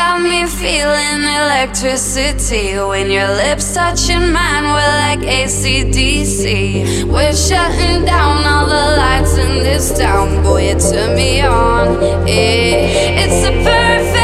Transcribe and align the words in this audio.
got 0.00 0.22
me 0.22 0.46
feeling 0.46 1.20
electricity 1.42 2.78
when 2.90 3.10
your 3.10 3.28
lips 3.42 3.74
touching 3.74 4.32
mine. 4.32 4.64
We're 4.74 4.96
like 5.06 5.20
ACDC. 5.20 7.04
We're 7.04 7.34
shutting 7.34 8.06
down 8.06 8.36
all 8.50 8.66
the 8.66 8.86
lights 9.02 9.36
in 9.36 9.52
this 9.62 9.86
town. 9.98 10.42
Boy, 10.42 10.70
you 10.70 10.80
turn 10.80 11.14
me 11.14 11.42
on. 11.42 11.98
It's 12.26 13.40
a 13.50 13.52
perfect 13.62 14.19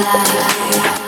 life. 0.00 1.01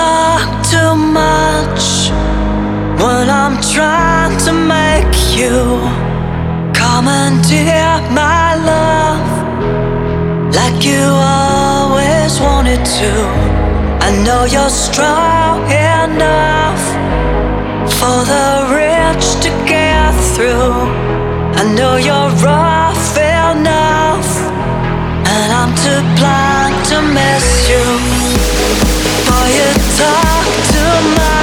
talk 0.00 0.50
too 0.74 0.94
much 1.22 1.84
when 3.02 3.26
I'm 3.42 3.56
trying 3.76 4.34
to 4.46 4.52
make 4.76 5.14
you 5.40 5.58
come 6.80 7.06
and 7.20 7.36
dear 7.50 7.92
my 8.22 8.48
love 8.72 9.28
like 10.58 10.78
you 10.90 11.04
always 11.42 12.32
wanted 12.46 12.82
to. 12.98 13.12
I 14.06 14.10
know 14.24 14.42
you're 14.54 14.76
strong 14.88 15.56
enough 16.02 16.82
for 17.98 18.18
the 18.32 18.48
rich 18.80 19.24
to 19.44 19.50
get 19.72 20.12
through. 20.32 20.76
I 21.60 21.62
know 21.76 21.94
you're 22.08 22.32
rough 22.48 23.10
enough, 23.50 24.30
and 25.34 25.48
I'm 25.60 25.72
too 25.84 26.00
blind 26.18 26.76
to 26.90 26.96
miss 27.18 27.48
you. 27.70 27.84
Boy, 29.28 29.79
talk 30.00 30.46
to 30.72 30.82
my 31.16 31.39